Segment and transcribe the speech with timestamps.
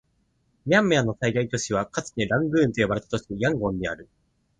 [0.65, 4.09] ミャンマーの最大都市はかつてラングーンと呼ばれた都市、ヤンゴンである